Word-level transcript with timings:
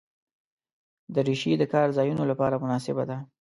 دریشي 1.15 1.51
د 1.57 1.63
کار 1.73 1.87
ځایونو 1.97 2.23
لپاره 2.31 2.61
مناسبه 2.63 3.03
ده. 3.09 3.17